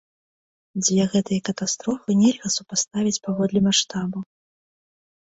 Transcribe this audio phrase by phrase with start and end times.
[0.85, 4.19] Дзве гэтыя катастрофы нельга супаставіць паводле маштабу.